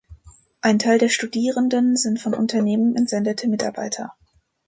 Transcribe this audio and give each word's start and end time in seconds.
Ein 0.61 0.79
Teil 0.79 0.97
der 0.97 1.09
Studierenden 1.09 1.95
sind 1.95 2.19
von 2.19 2.33
Unternehmen 2.33 2.95
entsendete 2.95 3.47
Mitarbeiter. 3.47 4.13